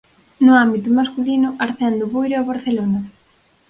[0.45, 2.99] No ámbito masculino, ascende o Boiro e o Barcelona.